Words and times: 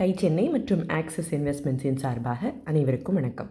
Tie 0.00 0.12
Chennai 0.20 0.48
மற்றும் 0.48 0.82
axis 0.88 1.30
இன்வெஸ்ட்மெண்ட்ஸின் 1.34 1.98
சார்பாக 2.02 2.52
அனைவருக்கும் 2.64 3.14
வணக்கம். 3.14 3.50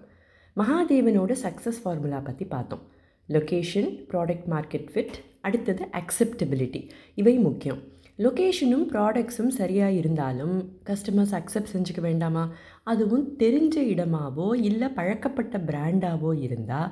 மகாதேவனோட 0.57 1.33
சக்ஸஸ் 1.43 1.79
ஃபார்முலா 1.83 2.19
பற்றி 2.19 2.45
பார்த்தோம். 2.45 2.81
லொக்கேஷன் 3.29 3.89
ப்ராடக்ட் 4.11 4.47
மார்க்கெட் 4.53 4.87
ஃபிட் 4.93 5.17
அடுத்தது 5.41 5.83
அக்செப்டபிலிட்டி 5.99 6.81
இவை 7.15 7.35
முக்கியம். 7.37 7.79
லொக்கேஷனும் 8.25 8.85
ப்ராடக்ட்ஸும் 8.93 9.53
சரியாக 9.59 9.91
இருந்தாலும் 9.91 10.55
கஸ்டமர்ஸ் 10.89 11.35
அக்செப்ட் 11.39 11.73
செஞ்சுக்க 11.75 12.01
வேண்டாமா? 12.09 12.51
அதுவும் 12.83 13.25
தெரிஞ்ச 13.43 13.77
இடமாவோ 13.93 14.49
இல்லை 14.69 14.89
பழக்கப்பட்ட 14.99 15.57
பிராண்டாவோ 15.71 16.33
இருந்தால் 16.47 16.91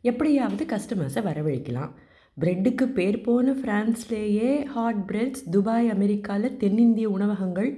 எப்படியாவது 0.00 0.66
கஸ்டமர்ஸை 0.74 1.22
வரவழைக்கலாம். 1.30 1.92
பிரெட்டுக்கு 2.36 2.86
பேர் 2.98 3.24
போன 3.26 3.52
ஃப்ரான்ஸ்லேயே 3.62 4.52
ஹாட் 4.76 5.02
பிரெட்ஸ் 5.10 5.44
துபாய் 5.56 5.88
அமெரிக்காவில் 5.88 6.56
தென்னிந்திய 6.56 7.08
உணவகங்கள் 7.18 7.72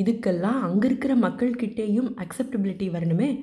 இதுக்கெல்லாம் 0.00 0.58
அங்கே 0.66 0.86
இருக்கிற 0.86 1.14
மக்கள்கிட்டேயும் 1.16 2.10
அக்செப்டபிலிட்டி 2.22 2.88
வரணுமே? 2.96 3.40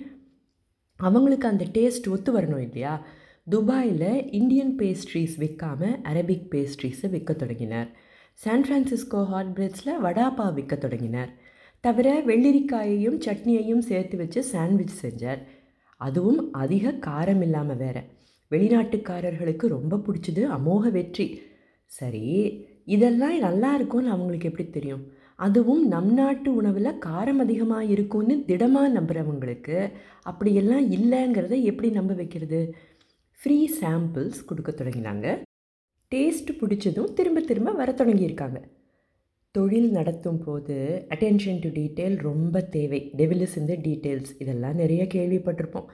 அவங்களுக்கு 0.96 1.48
அந்த 1.48 1.66
டேஸ்ட் 1.74 2.10
ஒத்து 2.10 2.40
வரணும் 2.40 2.62
இல்லையா? 2.62 3.06
துபாயில் 3.50 4.32
இந்தியன் 4.32 4.76
பேஸ்ட்ரீஸ் 4.76 5.36
விற்காம 5.38 6.00
அரபிக் 6.04 6.48
பேஸ்ட்ரீஸை 6.52 7.10
விற்க 7.10 7.34
தொடங்கினார். 7.34 7.90
சான் 8.34 8.64
ஃப்ரான்சிஸ்கோ 8.64 9.26
ஹாட் 9.26 9.54
பிரெட்ஸில் 9.56 10.04
வடாப்பா 10.04 10.54
விற்க 10.54 10.76
தொடங்கினார். 10.76 11.30
தவிர 11.80 12.22
வெள்ளரிக்காயையும் 12.26 13.20
சட்னியையும் 13.26 13.78
சேர்த்து 13.78 14.18
வச்சு 14.18 14.44
சாண்ட்விச் 14.44 14.98
செஞ்சார். 15.02 15.42
அதுவும் 15.98 16.54
அதிக 16.54 16.92
காரம் 16.92 17.42
இல்லாமல் 17.42 17.78
வேற. 17.78 18.04
வெளிநாட்டுக்காரர்களுக்கு 18.52 19.68
ரொம்ப 19.68 19.96
பிடிச்சது 19.98 20.44
அமோக 20.58 20.92
வெற்றி. 20.92 21.42
சரி 21.86 22.26
இதெல்லாம் 22.86 23.40
நல்லா 23.40 23.76
இருக்கும்னு 23.76 24.10
அவங்களுக்கு 24.10 24.50
எப்படி 24.50 24.70
தெரியும்? 24.70 25.04
அதுவும் 25.40 25.88
நம் 25.88 26.14
நாட்டு 26.14 26.50
உணவில் 26.56 27.00
காரம் 27.06 27.42
அதிகமாக 27.44 27.90
இருக்கும்னு 27.94 28.36
திடமாக 28.46 29.00
நம்புகிறவங்களுக்கு 29.00 29.78
அப்படியெல்லாம் 30.30 30.86
இல்லைங்கிறத 30.92 31.62
எப்படி 31.64 31.90
நம்ப 31.90 32.14
வைக்கிறது? 32.14 32.62
ஃப்ரீ 33.40 33.60
சாம்பிள்ஸ் 33.82 34.40
கொடுக்க 34.46 34.72
தொடங்கினாங்க. 34.72 35.28
டேஸ்ட் 36.12 36.52
பிடிச்சதும் 36.62 37.14
திரும்ப 37.14 37.40
திரும்ப 37.42 37.72
வர 37.72 37.92
தொடங்கியிருக்காங்க. 37.92 38.60
தொழில் 39.52 39.90
நடத்தும் 39.92 40.42
போது 40.46 40.76
அட்டென்ஷன் 41.10 41.62
டு 41.62 41.70
டீட்டெயில் 41.70 42.18
ரொம்ப 42.30 42.62
தேவை. 42.62 43.12
டெவிலிஸ் 43.18 43.58
இந்த 43.58 43.74
டீட்டெயில்ஸ் 43.88 44.34
இதெல்லாம் 44.40 44.76
நிறைய 44.76 45.04
கேள்விப்பட்டிருப்போம். 45.16 45.88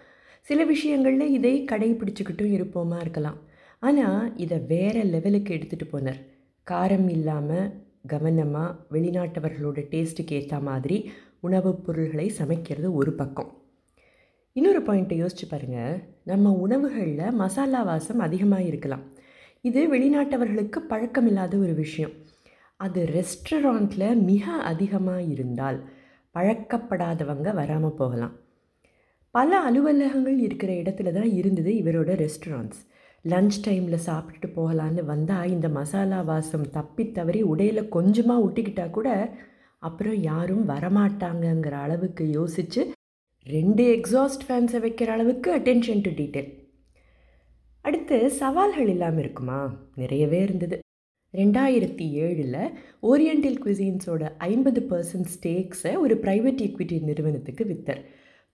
சில 0.48 0.66
விஷயங்களில் 0.66 1.34
இதை 1.38 1.53
கடைபிடிச்சிக்கிட்டும் 1.72 2.53
இருப்போமா 2.58 2.98
இருக்கலாம். 3.00 3.40
ஆனால் 3.80 4.38
இதை 4.38 4.58
வேறு 4.73 5.03
லெவலுக்கு 5.03 5.53
எடுத்துகிட்டு 5.56 5.88
போனார். 5.92 6.20
காரம் 6.68 7.09
இல்லாமல் 7.09 7.68
கவனமாக 8.06 8.76
வெளிநாட்டவர்களோட 8.92 9.80
டேஸ்ட்டுக்கு 9.92 10.32
ஏற்ற 10.32 10.59
மாதிரி 10.59 11.12
உணவுப் 11.40 11.86
பொருள்களை 11.86 12.30
சமைக்கிறது 12.30 12.94
ஒரு 12.94 13.14
பக்கம். 13.14 13.52
இன்னொரு 14.54 14.80
பாயிண்ட்டை 14.80 15.16
யோசிச்சு 15.22 15.46
பாருங்கள் 15.50 16.04
நம்ம 16.24 16.52
உணவுகளில் 16.52 17.31
மசாலா 17.31 17.84
வாசம் 17.84 18.20
அதிகமாக 18.20 18.64
இருக்கலாம். 18.64 19.04
இது 19.62 19.81
வெளிநாட்டவர்களுக்கு 19.94 20.80
பழக்கம் 20.80 21.28
இல்லாத 21.28 21.58
ஒரு 21.58 21.74
விஷயம். 21.74 22.12
அது 22.78 23.02
ரெஸ்டாரண்ட்டில் 23.06 24.22
மிக 24.24 24.52
அதிகமாக 24.52 25.22
இருந்தால் 25.22 25.80
பழக்கப்படாதவங்க 26.36 27.54
வராமல் 27.54 27.94
போகலாம். 27.94 28.36
பல 29.31 29.59
அலுவலகங்கள் 29.59 30.38
இருக்கிற 30.38 30.74
இடத்துல 30.74 31.12
தான் 31.12 31.31
இருந்தது 31.31 31.72
இவரோட 31.72 32.12
ரெஸ்டாரண்ட்ஸ் 32.24 32.81
லன்ச் 33.26 33.58
டைமில் 33.68 34.06
சாப்பிட்டுட்டு 34.06 34.48
போகலான்னு 34.56 35.04
வந்தால் 35.04 35.50
இந்த 35.50 35.68
மசாலா 35.68 36.22
வாசம் 36.22 36.70
தப்பி 36.70 37.12
தவறி 37.12 37.42
உடையில் 37.42 37.90
கொஞ்சமாக 37.90 38.44
ஒட்டிக்கிட்டா 38.48 38.90
கூட 38.90 39.10
அப்புறம் 39.80 40.20
யாரும் 40.22 40.70
வரமாட்டாங்கங்கிற 40.70 41.72
அளவுக்கு 41.72 42.30
யோசித்து 42.30 42.82
ரெண்டு 43.46 43.84
எக்ஸாஸ்ட் 43.96 44.46
ஃபேன்ஸை 44.48 44.82
வைக்கிற 44.86 45.06
அளவுக்கு 45.06 45.50
அட்டென்ஷன் 45.58 46.02
டு 46.02 46.12
டீட்டெயில் 46.12 46.52
அடுத்து 47.82 48.30
சவால்கள் 48.30 48.88
இல்லாமல் 48.88 49.20
இருக்குமா? 49.20 49.76
நிறையவே 49.96 50.42
இருந்தது. 50.42 50.80
ரெண்டாயிரத்தி 51.34 52.06
ஏழில் 52.26 52.59
ஓரியண்டல் 53.02 53.58
குவிசின்ஸோட 53.64 54.24
ஐம்பது 54.38 54.81
பர்சன்ட் 54.81 55.31
ஸ்டேக்ஸை 55.36 55.97
ஒரு 55.97 56.16
ப்ரைவேட் 56.16 56.62
ஈக்விட்டி 56.68 57.03
நிறுவனத்துக்கு 57.03 57.66
வித்தர். 57.66 58.02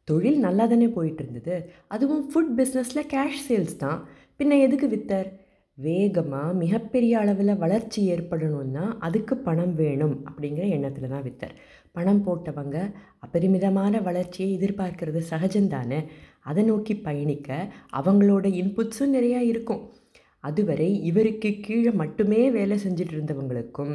தொழில் 0.04 0.40
நல்லா 0.40 0.66
தானே 0.66 0.88
போயிட்டு 0.88 1.24
இருந்தது. 1.24 1.72
அதுவும் 1.88 2.24
ஃபுட் 2.32 2.54
பிஸ்னஸில் 2.58 3.10
கேஷ் 3.14 3.44
சேல்ஸ் 3.50 3.78
தான். 3.78 4.08
பின்ன 4.40 4.60
எதுக்கு 4.60 4.88
வித்தர்? 4.88 5.30
வேகமாக 5.74 6.54
மிகப்பெரிய 6.54 7.20
அளவில் 7.20 7.58
வளர்ச்சி 7.58 8.12
ஏற்படணும்னா 8.12 8.84
அதுக்கு 9.00 9.38
பணம் 9.38 9.76
வேணும் 9.76 10.26
அப்படிங்கிற 10.30 10.70
எண்ணத்தில் 10.70 11.10
தான் 11.10 11.24
வித்தர். 11.24 11.56
பணம் 11.92 12.22
போட்டவங்க 12.26 12.94
அபரிமிதமான 13.20 14.02
வளர்ச்சியை 14.02 14.60
எதிர்பார்க்கறது 14.60 15.22
சகஜம்தானே? 15.30 16.06
அதை 16.40 16.64
நோக்கி 16.64 16.96
பயணிக்க 16.96 17.68
அவங்களோட 17.94 18.48
இன்புட்ஸும் 18.62 19.14
நிறையா 19.14 19.42
இருக்கும். 19.52 19.92
அதுவரை 20.40 21.04
இவருக்கு 21.04 21.60
கீழே 21.62 21.92
மட்டுமே 21.92 22.52
வேலை 22.52 22.78
செஞ்சுட்டு 22.88 23.16
இருந்தவங்களுக்கும் 23.18 23.94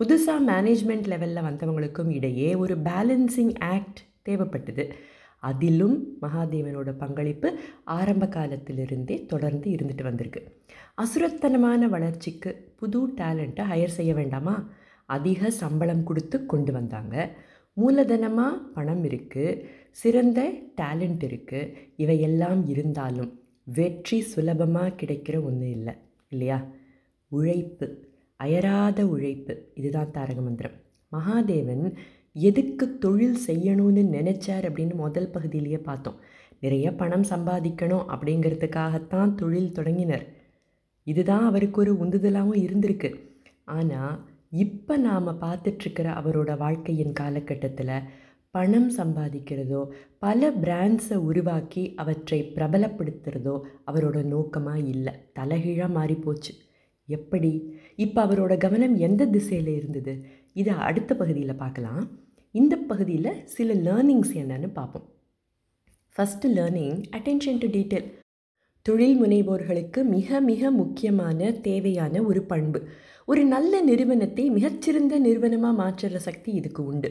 புதுசாக 0.00 0.44
மேனேஜ்மெண்ட் 0.46 1.08
லெவலில் 1.12 1.46
வந்தவங்களுக்கும் 1.50 2.10
இடையே 2.10 2.54
ஒரு 2.54 2.74
பேலன்சிங் 2.74 3.54
ஆக்ட் 3.58 4.00
தேவைப்பட்டது. 4.28 4.86
அதிலும் 5.50 5.96
மகாதேவனோட 6.22 6.90
பங்களிப்பு 7.02 7.48
ஆரம்ப 7.98 8.24
காலத்திலிருந்தே 8.36 9.16
தொடர்ந்து 9.32 9.68
இருந்துட்டு 9.74 10.04
வந்திருக்கு. 10.08 10.42
அசுரத்தனமான 11.02 11.88
வளர்ச்சிக்கு 11.94 12.50
புது 12.80 13.00
டேலண்ட்டை 13.20 13.64
ஹையர் 13.72 13.96
செய்ய 13.98 14.12
வேண்டாமா? 14.20 14.56
அதிக 15.08 15.50
சம்பளம் 15.62 16.04
கொடுத்து 16.10 16.38
கொண்டு 16.52 16.72
வந்தாங்க. 16.72 17.16
மூலதனமாக 17.76 18.60
பணம் 18.74 19.02
இருக்குது 19.08 19.58
சிறந்த 20.02 20.40
டேலண்ட் 20.80 21.24
இருக்குது 21.28 21.72
இவையெல்லாம் 22.02 22.62
இருந்தாலும் 22.72 23.32
வெற்றி 23.76 24.18
சுலபமாக 24.32 24.96
கிடைக்கிற 25.00 25.36
ஒன்றும் 25.48 25.74
இல்லை 25.78 25.94
இல்லையா? 26.32 26.58
உழைப்பு 27.32 27.86
அயராத 28.40 29.00
உழைப்பு 29.14 29.54
இதுதான் 29.78 30.14
தாரக 30.16 30.40
மந்திரம். 30.46 30.76
மகாதேவன் 31.12 31.84
எதுக்கு 32.36 32.98
தொழில் 32.98 33.38
செய்யணும்னு 33.46 34.02
நினச்சார் 34.16 34.64
அப்படின்னு 34.68 34.94
முதல் 34.94 35.30
பகுதியிலேயே 35.30 35.78
பார்த்தோம். 35.78 36.18
நிறைய 36.60 36.86
பணம் 36.94 37.26
சம்பாதிக்கணும் 37.30 38.06
அப்படிங்கிறதுக்காகத்தான் 38.14 39.34
தொழில் 39.34 39.72
தொடங்கினர். 39.72 40.24
இதுதான் 41.06 41.44
அவருக்கு 41.44 41.80
ஒரு 41.80 41.92
உந்துதலாகவும் 42.04 42.62
இருந்திருக்கு. 42.66 43.10
ஆனால் 43.64 44.14
இப்போ 44.64 44.96
நாம் 44.96 45.28
பார்த்துட்ருக்கிற 45.40 46.08
அவரோட 46.20 46.50
வாழ்க்கையின் 46.56 47.12
காலகட்டத்தில் 47.12 47.96
பணம் 48.50 48.90
சம்பாதிக்கிறதோ 48.96 49.80
பல 50.18 50.50
பிராண்ட்ஸை 50.64 51.16
உருவாக்கி 51.28 51.82
அவற்றை 52.02 52.38
பிரபலப்படுத்துகிறதோ 52.56 53.54
அவரோட 53.90 54.18
நோக்கமாக 54.24 54.84
இல்லை. 54.94 55.12
தலைகீழாக 55.32 55.96
மாறிப்போச்சு 55.98 56.52
எப்படி? 57.08 57.52
இப்போ 57.96 58.20
அவரோட 58.26 58.56
கவனம் 58.56 58.94
எந்த 58.96 59.26
திசையில் 59.26 59.72
இருந்தது? 59.78 60.12
இதை 60.52 60.74
அடுத்த 60.88 61.10
பகுதியில் 61.14 61.60
பார்க்கலாம். 61.64 62.04
இந்த 62.54 62.76
பகுதியில் 62.76 63.44
சில 63.44 63.74
லேர்னிங்ஸ் 63.74 64.32
என்னன்னு 64.40 64.68
பார்ப்போம். 64.72 65.06
First 66.16 66.48
learning 66.56 66.98
attention 67.16 67.58
to 67.58 67.66
detail 67.66 68.10
தொழில் 68.82 69.16
முனைவோர்களுக்கு 69.22 70.04
மிக 70.04 70.40
மிக 70.40 70.70
முக்கியமான 70.70 71.50
தேவையான 71.68 72.22
ஒரு 72.22 72.42
பண்பு. 72.42 72.80
ஒரு 73.26 73.44
நல்ல 73.44 73.80
நிறுவனத்தை 73.80 74.50
மிகச்சிறந்த 74.50 75.18
நிறுவனமாக 75.18 75.78
மாற்றுற 75.82 76.16
சக்தி 76.16 76.52
இதுக்கு 76.52 76.84
உண்டு. 76.84 77.10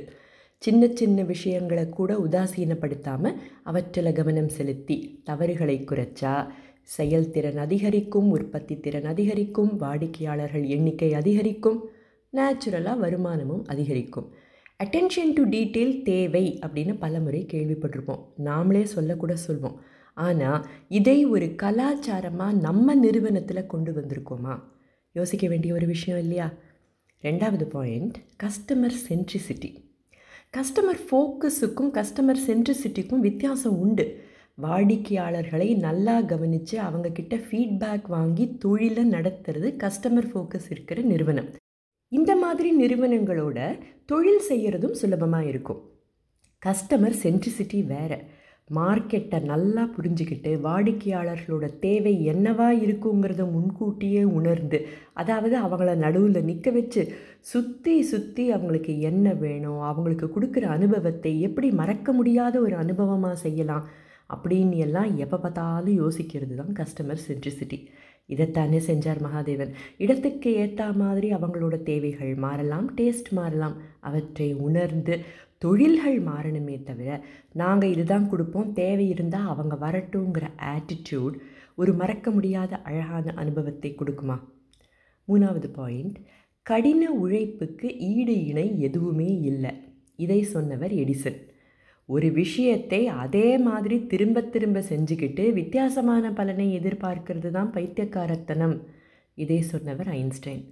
சின்ன 0.57 0.87
சின்ன 0.93 1.23
விஷயங்களை 1.23 1.89
கூட 1.89 2.17
உதாசீனப்படுத்தாமல் 2.17 3.37
அவற்றில் 3.63 4.13
கவனம் 4.13 4.49
செலுத்தி 4.49 4.97
தவறுகளை 5.23 5.77
குறைச்சா 5.91 6.35
செயல்திறன் 6.97 7.57
அதிகரிக்கும் 7.57 8.29
உற்பத்தி 8.29 8.77
திறன் 8.79 9.05
அதிகரிக்கும் 9.05 9.73
வாடிக்கையாளர்கள் 9.75 10.65
எண்ணிக்கை 10.77 11.13
அதிகரிக்கும் 11.13 11.81
நேச்சுரலாக 12.33 13.03
வருமானமும் 13.03 13.65
அதிகரிக்கும். 13.65 14.29
அட்டென்ஷன் 14.79 15.33
டு 15.33 15.43
டீட்டெயில் 15.45 16.01
தேவை 16.01 16.59
அப்படின்னு 16.65 16.93
பல 16.99 17.19
முறை 17.19 17.45
கேள்விப்பட்டிருப்போம். 17.53 18.23
நாமளே 18.45 18.83
சொல்லக்கூட 18.83 19.35
சொல்வோம். 19.47 19.77
ஆனால் 20.13 20.65
இதை 20.89 21.25
ஒரு 21.25 21.45
கலாச்சாரமாக 21.61 22.59
நம்ம 22.59 22.95
நிறுவனத்தில் 22.95 23.65
கொண்டு 23.65 23.91
வந்திருக்கோமா? 23.91 24.55
யோசிக்க 25.11 25.47
வேண்டிய 25.47 25.73
ஒரு 25.73 25.85
விஷயம் 25.85 26.19
இல்லையா? 26.19 26.47
ரெண்டாவது 27.21 27.63
பாயிண்ட் 27.63 28.17
கஸ்டமர் 28.43 28.97
சென்ட்ரிசிட்டி 29.07 29.71
கஸ்டமர் 30.57 31.01
ஃபோக்கஸுக்கும் 31.07 31.91
கஸ்டமர் 31.99 32.43
சென்ட்ரிசிட்டிக்கும் 32.47 33.25
வித்தியாசம் 33.27 33.79
உண்டு. 33.79 34.05
வாடிக்கையாளர்களை 34.61 35.75
நல்லா 35.77 36.21
கவனித்து 36.21 36.75
அவங்கக்கிட்ட 36.81 37.35
ஃபீட்பேக் 37.47 38.07
வாங்கி 38.07 38.45
தொழிலை 38.57 39.03
நடத்துறது 39.09 39.69
கஸ்டமர் 39.83 40.29
ஃபோக்கஸ் 40.31 40.69
இருக்கிற 40.69 41.01
நிறுவனம். 41.01 41.49
இந்த 42.13 42.31
மாதிரி 42.35 42.69
நிறுவனங்களோட 42.79 43.57
தொழில் 44.05 44.45
செய்கிறதும் 44.49 44.95
சுலபமாக 45.01 45.49
இருக்கும். 45.51 45.81
கஸ்டமர் 46.63 47.15
சென்ட்ரிசிட்டி 47.23 47.79
வேறு. 47.85 48.17
மார்க்கெட்டை 48.69 49.39
நல்லா 49.43 49.83
புரிஞ்சுக்கிட்டு 49.95 50.51
வாடிக்கையாளர்களோட 50.65 51.65
தேவை 51.79 52.13
என்னவா 52.31 52.67
இருக்குங்கிறத 52.83 53.43
முன்கூட்டியே 53.45 54.23
உணர்ந்து 54.37 54.79
அதாவது 55.13 55.55
அவங்கள 55.57 55.95
நடுவில் 55.95 56.47
நிற்க 56.49 56.71
வச்சு 56.71 57.01
சுற்றி 57.51 57.95
சுற்றி 58.11 58.45
அவங்களுக்கு 58.51 58.93
என்ன 59.01 59.33
வேணும் 59.33 59.81
அவங்களுக்கு 59.81 60.29
கொடுக்குற 60.29 60.67
அனுபவத்தை 60.67 61.33
எப்படி 61.39 61.69
மறக்க 61.71 62.13
முடியாத 62.13 62.55
ஒரு 62.59 62.75
அனுபவமாக 62.75 63.41
செய்யலாம் 63.45 63.85
அப்படின்னு 64.29 64.77
எல்லாம் 64.77 65.11
எப்போ 65.17 65.37
பார்த்தாலும் 65.37 65.99
யோசிக்கிறது 66.01 66.55
தான் 66.55 66.73
கஸ்டமர் 66.79 67.25
சென்ட்ரிசிட்டி. 67.27 67.79
இதைத்தானே 68.27 68.79
செஞ்சார் 68.87 69.21
மகாதேவன். 69.23 69.71
இடத்துக்கு 69.97 70.53
ஏற்ற 70.53 70.91
மாதிரி 70.91 71.33
அவங்களோட 71.33 71.83
தேவைகள் 71.83 72.35
மாறலாம் 72.35 72.95
டேஸ்ட் 72.95 73.31
மாறலாம். 73.31 73.77
அவற்றை 73.99 74.53
உணர்ந்து 74.53 75.19
தொழில்கள் 75.57 76.23
மாறணுமே 76.23 76.83
தவிர 76.83 77.23
நாங்கள் 77.53 77.91
இதுதான் 77.91 78.29
கொடுப்போம் 78.29 78.71
தேவை 78.71 79.09
இருந்தால் 79.09 79.47
அவங்க 79.47 79.75
வரட்டுங்கிற 79.75 80.45
ஆட்டிடியூட் 80.57 81.35
ஒரு 81.75 81.93
மறக்க 81.93 82.31
முடியாத 82.31 82.77
அழகான 82.77 83.33
அனுபவத்தை 83.33 83.95
கொடுக்குமா? 83.97 84.39
மூணாவது 85.27 85.67
பாயிண்ட் 85.73 86.17
கடின 86.61 87.11
உழைப்புக்கு 87.11 87.97
ஈடு 87.97 88.45
இணை 88.45 88.79
எதுவுமே 88.79 89.39
இல்லை. 89.39 89.71
இதை 90.15 90.43
சொன்னவர் 90.43 90.91
எடிசன். 90.91 91.51
ஒரு 92.05 92.31
விஷயத்தை 92.31 93.07
அதே 93.07 93.57
மாதிரி 93.57 94.05
திரும்ப 94.05 94.41
திரும்ப 94.41 94.79
செஞ்சுக்கிட்டு 94.79 95.53
வித்தியாசமான 95.53 96.33
பலனை 96.33 96.79
எதிர்பார்க்கிறது 96.79 97.51
தான் 97.51 97.71
பைத்தியக்காரத்தனம். 97.71 98.75
இதே 99.35 99.61
சொன்னவர் 99.61 100.07
ஐன்ஸ்டைன். 100.07 100.63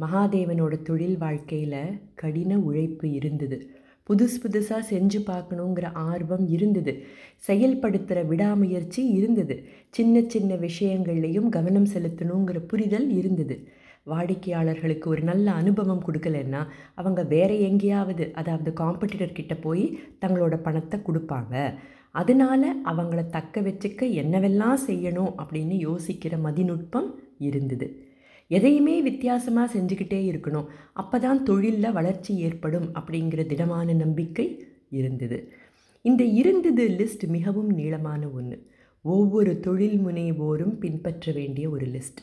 மகாதேவனோட 0.00 0.82
தொழில் 0.82 1.18
வாழ்க்கையில் 1.18 2.00
கடின 2.14 2.58
உழைப்பு 2.58 3.10
இருந்தது. 3.10 3.70
புதுசு 4.08 4.36
புதுசாக 4.42 4.82
செஞ்சு 4.90 5.18
பார்க்கணுங்கிற 5.26 5.92
ஆர்வம் 5.92 6.48
இருந்தது. 6.48 7.04
செயல்படுத்துகிற 7.46 8.26
விடாமுயற்சி 8.26 9.04
இருந்தது. 9.06 9.64
சின்ன 9.90 10.22
சின்ன 10.26 10.54
விஷயங்கள்லையும் 10.54 11.48
கவனம் 11.48 11.86
செலுத்தணுங்கிற 11.86 12.58
புரிதல் 12.58 13.10
இருந்தது. 13.10 13.68
வாடிக்கையாளர்களுக்கு 14.06 15.06
ஒரு 15.10 15.22
நல்ல 15.22 15.46
அனுபவம் 15.52 16.02
கொடுக்கலன்னா 16.06 16.60
அவங்க 16.94 17.20
வேற 17.34 17.50
எங்கேயாவது 17.68 18.24
அதாவது 18.34 18.70
காம்படிட்டர் 18.80 19.36
கிட்டே 19.38 19.56
போய் 19.56 19.84
தங்களோட 20.20 20.56
பணத்தை 20.62 20.98
கொடுப்பாங்க. 20.98 21.54
அதனால 22.10 22.62
அவங்கள 22.84 23.22
தக்க 23.28 23.60
வச்சுக்க 23.60 24.02
என்னவெல்லாம் 24.22 24.78
செய்யணும் 24.86 25.32
அப்படின்னு 25.42 25.76
யோசிக்கிற 25.88 26.34
மதிநுட்பம் 26.46 27.08
இருந்தது. 27.38 27.86
எதையுமே 28.50 28.94
வித்தியாசமாக 29.02 29.72
செஞ்சுக்கிட்டே 29.74 30.20
இருக்கணும். 30.30 30.68
அப்போ 30.92 31.16
தான் 31.18 31.40
தொழிலில் 31.42 31.96
வளர்ச்சி 31.98 32.32
ஏற்படும் 32.38 32.88
அப்படிங்கிற 32.94 33.42
திடமான 33.46 33.94
நம்பிக்கை 33.94 34.46
இருந்தது. 34.90 35.38
இந்த 36.04 36.22
இருந்தது 36.40 36.84
லிஸ்ட் 36.98 37.24
மிகவும் 37.28 37.70
நீளமான 37.70 38.22
ஒன்று 38.28 38.56
ஒவ்வொரு 39.04 39.52
தொழில் 39.60 39.98
முனைவோரும் 40.06 40.74
பின்பற்ற 40.78 41.32
வேண்டிய 41.32 41.66
ஒரு 41.70 41.86
லிஸ்ட் 41.86 42.20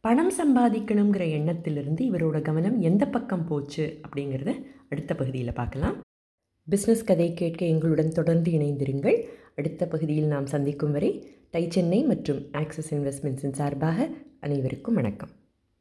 பணம் 0.00 0.30
சம்பாதிக்கணுங்கிற 0.30 1.30
எண்ணத்திலிருந்து 1.30 2.02
இவரோட 2.10 2.42
கவனம் 2.42 2.80
எந்த 2.80 3.06
பக்கம் 3.06 3.44
போச்சு 3.44 4.00
அப்படிங்கிறத 4.06 4.50
அடுத்த 4.88 5.14
பகுதியில் 5.14 5.52
பார்க்கலாம். 5.52 5.96
பிஸ்னஸ் 6.70 7.04
கதை 7.04 7.34
கேட்க 7.34 7.66
எங்களுடன் 7.66 8.08
தொடர்ந்து 8.08 8.50
இணைந்திருங்கள். 8.50 9.18
அடுத்த 9.56 9.86
பகுதியில் 9.86 10.26
நாம் 10.26 10.46
சந்திக்கும் 10.46 10.92
வரை 10.92 11.10
டை 11.50 11.70
சென்னை 11.70 12.02
மற்றும் 12.04 12.40
ஆக்சிஸ் 12.52 12.94
இன்வெஸ்ட்மெண்ட்ஸின் 12.94 13.58
சார்பாக 13.60 14.08
அனைவருக்கும் 14.40 14.94
வணக்கம். 14.94 15.28